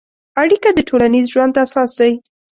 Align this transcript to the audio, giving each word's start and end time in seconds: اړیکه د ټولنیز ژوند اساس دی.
اړیکه 0.41 0.69
د 0.73 0.79
ټولنیز 0.89 1.25
ژوند 1.33 1.53
اساس 1.65 1.91
دی. 1.99 2.11